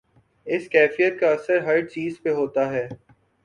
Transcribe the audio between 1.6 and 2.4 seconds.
ہر چیز پہ